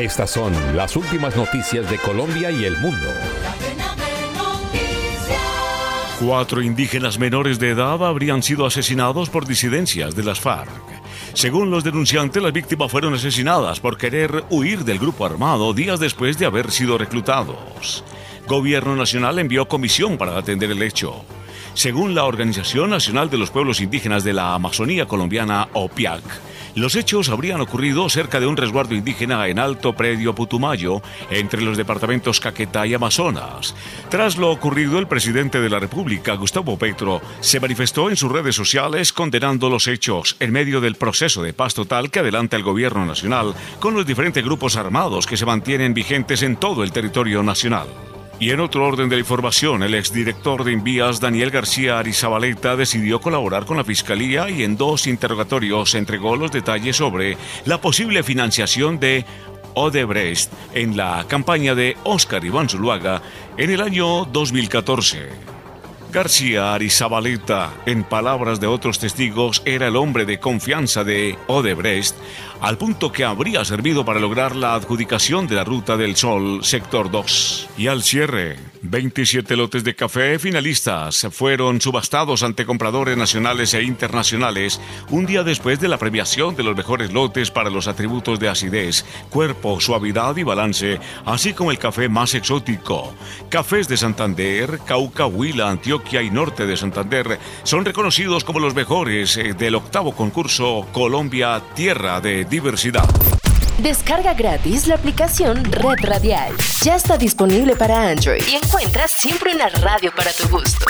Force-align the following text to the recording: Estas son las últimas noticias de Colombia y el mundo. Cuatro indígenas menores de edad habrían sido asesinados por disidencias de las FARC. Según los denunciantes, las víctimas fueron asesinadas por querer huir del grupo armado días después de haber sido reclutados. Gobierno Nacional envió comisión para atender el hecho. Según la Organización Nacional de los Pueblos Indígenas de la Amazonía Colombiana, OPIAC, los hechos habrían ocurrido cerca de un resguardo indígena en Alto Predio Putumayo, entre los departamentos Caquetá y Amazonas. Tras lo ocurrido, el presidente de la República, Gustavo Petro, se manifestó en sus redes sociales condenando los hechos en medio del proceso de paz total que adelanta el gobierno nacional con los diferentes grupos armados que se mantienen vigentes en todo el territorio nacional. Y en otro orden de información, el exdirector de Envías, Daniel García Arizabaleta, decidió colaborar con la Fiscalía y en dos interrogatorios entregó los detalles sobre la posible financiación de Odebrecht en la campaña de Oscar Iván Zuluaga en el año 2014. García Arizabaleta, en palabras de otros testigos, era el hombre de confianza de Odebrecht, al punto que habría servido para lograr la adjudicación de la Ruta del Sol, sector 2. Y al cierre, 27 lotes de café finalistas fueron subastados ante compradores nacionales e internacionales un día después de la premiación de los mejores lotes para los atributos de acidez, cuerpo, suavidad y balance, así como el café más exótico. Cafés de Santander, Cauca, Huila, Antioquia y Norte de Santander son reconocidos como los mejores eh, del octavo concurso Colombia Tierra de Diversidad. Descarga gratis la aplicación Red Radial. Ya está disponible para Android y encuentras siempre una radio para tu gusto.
Estas 0.00 0.30
son 0.30 0.54
las 0.74 0.96
últimas 0.96 1.36
noticias 1.36 1.90
de 1.90 1.98
Colombia 1.98 2.50
y 2.50 2.64
el 2.64 2.74
mundo. 2.78 3.06
Cuatro 6.18 6.62
indígenas 6.62 7.18
menores 7.18 7.58
de 7.58 7.68
edad 7.68 8.02
habrían 8.02 8.42
sido 8.42 8.64
asesinados 8.64 9.28
por 9.28 9.46
disidencias 9.46 10.16
de 10.16 10.24
las 10.24 10.40
FARC. 10.40 10.70
Según 11.34 11.70
los 11.70 11.84
denunciantes, 11.84 12.42
las 12.42 12.54
víctimas 12.54 12.90
fueron 12.90 13.12
asesinadas 13.12 13.78
por 13.80 13.98
querer 13.98 14.44
huir 14.48 14.84
del 14.86 14.98
grupo 14.98 15.26
armado 15.26 15.74
días 15.74 16.00
después 16.00 16.38
de 16.38 16.46
haber 16.46 16.70
sido 16.70 16.96
reclutados. 16.96 18.02
Gobierno 18.46 18.96
Nacional 18.96 19.38
envió 19.38 19.68
comisión 19.68 20.16
para 20.16 20.38
atender 20.38 20.70
el 20.70 20.82
hecho. 20.82 21.26
Según 21.74 22.14
la 22.14 22.24
Organización 22.24 22.90
Nacional 22.90 23.30
de 23.30 23.38
los 23.38 23.50
Pueblos 23.50 23.80
Indígenas 23.80 24.24
de 24.24 24.32
la 24.32 24.54
Amazonía 24.54 25.06
Colombiana, 25.06 25.68
OPIAC, 25.72 26.22
los 26.74 26.94
hechos 26.94 27.28
habrían 27.28 27.60
ocurrido 27.60 28.08
cerca 28.08 28.38
de 28.38 28.46
un 28.46 28.56
resguardo 28.56 28.94
indígena 28.94 29.48
en 29.48 29.58
Alto 29.58 29.92
Predio 29.94 30.34
Putumayo, 30.34 31.02
entre 31.30 31.62
los 31.62 31.76
departamentos 31.76 32.40
Caquetá 32.40 32.86
y 32.86 32.94
Amazonas. 32.94 33.74
Tras 34.08 34.36
lo 34.36 34.50
ocurrido, 34.50 34.98
el 34.98 35.08
presidente 35.08 35.60
de 35.60 35.70
la 35.70 35.80
República, 35.80 36.34
Gustavo 36.34 36.78
Petro, 36.78 37.20
se 37.40 37.60
manifestó 37.60 38.10
en 38.10 38.16
sus 38.16 38.30
redes 38.30 38.54
sociales 38.54 39.12
condenando 39.12 39.68
los 39.68 39.88
hechos 39.88 40.36
en 40.38 40.52
medio 40.52 40.80
del 40.80 40.96
proceso 40.96 41.42
de 41.42 41.52
paz 41.52 41.74
total 41.74 42.10
que 42.10 42.20
adelanta 42.20 42.56
el 42.56 42.62
gobierno 42.62 43.04
nacional 43.04 43.54
con 43.80 43.94
los 43.94 44.06
diferentes 44.06 44.44
grupos 44.44 44.76
armados 44.76 45.26
que 45.26 45.36
se 45.36 45.46
mantienen 45.46 45.94
vigentes 45.94 46.42
en 46.42 46.56
todo 46.56 46.84
el 46.84 46.92
territorio 46.92 47.42
nacional. 47.42 48.09
Y 48.40 48.52
en 48.52 48.60
otro 48.60 48.86
orden 48.86 49.10
de 49.10 49.18
información, 49.18 49.82
el 49.82 49.94
exdirector 49.94 50.64
de 50.64 50.72
Envías, 50.72 51.20
Daniel 51.20 51.50
García 51.50 51.98
Arizabaleta, 51.98 52.74
decidió 52.74 53.20
colaborar 53.20 53.66
con 53.66 53.76
la 53.76 53.84
Fiscalía 53.84 54.48
y 54.48 54.62
en 54.62 54.78
dos 54.78 55.06
interrogatorios 55.06 55.94
entregó 55.94 56.36
los 56.36 56.50
detalles 56.50 56.96
sobre 56.96 57.36
la 57.66 57.82
posible 57.82 58.22
financiación 58.22 58.98
de 58.98 59.26
Odebrecht 59.74 60.50
en 60.72 60.96
la 60.96 61.26
campaña 61.28 61.74
de 61.74 61.98
Oscar 62.02 62.42
Iván 62.42 62.70
Zuluaga 62.70 63.20
en 63.58 63.72
el 63.72 63.82
año 63.82 64.24
2014. 64.24 65.59
García 66.10 66.74
Arizabaleta, 66.74 67.72
en 67.86 68.02
palabras 68.02 68.58
de 68.58 68.66
otros 68.66 68.98
testigos, 68.98 69.62
era 69.64 69.86
el 69.86 69.94
hombre 69.94 70.24
de 70.24 70.40
confianza 70.40 71.04
de 71.04 71.38
Odebrecht, 71.46 72.16
al 72.60 72.76
punto 72.78 73.12
que 73.12 73.24
habría 73.24 73.64
servido 73.64 74.04
para 74.04 74.18
lograr 74.18 74.56
la 74.56 74.74
adjudicación 74.74 75.46
de 75.46 75.54
la 75.54 75.64
Ruta 75.64 75.96
del 75.96 76.16
Sol, 76.16 76.64
sector 76.64 77.10
2. 77.10 77.68
Y 77.78 77.86
al 77.86 78.02
cierre, 78.02 78.58
27 78.82 79.56
lotes 79.56 79.84
de 79.84 79.94
café 79.94 80.38
finalistas 80.38 81.28
fueron 81.30 81.80
subastados 81.80 82.42
ante 82.42 82.66
compradores 82.66 83.16
nacionales 83.16 83.72
e 83.74 83.82
internacionales 83.82 84.80
un 85.10 85.26
día 85.26 85.42
después 85.42 85.80
de 85.80 85.88
la 85.88 85.98
premiación 85.98 86.56
de 86.56 86.64
los 86.64 86.76
mejores 86.76 87.12
lotes 87.12 87.50
para 87.50 87.70
los 87.70 87.86
atributos 87.86 88.40
de 88.40 88.48
acidez, 88.48 89.04
cuerpo, 89.30 89.80
suavidad 89.80 90.36
y 90.36 90.42
balance, 90.42 90.98
así 91.24 91.54
como 91.54 91.70
el 91.70 91.78
café 91.78 92.08
más 92.08 92.34
exótico. 92.34 93.14
Cafés 93.48 93.86
de 93.88 93.96
Santander, 93.96 94.80
Cauca, 94.86 95.26
Huila, 95.26 95.70
Antioquia 95.70 95.99
y 96.22 96.30
Norte 96.30 96.66
de 96.66 96.76
Santander 96.76 97.38
son 97.62 97.84
reconocidos 97.84 98.44
como 98.44 98.58
los 98.58 98.74
mejores 98.74 99.36
eh, 99.36 99.54
del 99.54 99.76
octavo 99.76 100.12
concurso 100.12 100.86
Colombia 100.92 101.62
Tierra 101.74 102.20
de 102.20 102.44
Diversidad. 102.44 103.08
Descarga 103.78 104.34
gratis 104.34 104.86
la 104.86 104.96
aplicación 104.96 105.64
Red 105.64 106.02
Radial. 106.02 106.54
Ya 106.82 106.96
está 106.96 107.16
disponible 107.16 107.76
para 107.76 108.10
Android 108.10 108.42
y 108.50 108.56
encuentras 108.56 109.10
siempre 109.10 109.54
una 109.54 109.68
radio 109.68 110.12
para 110.14 110.32
tu 110.32 110.48
gusto. 110.48 110.86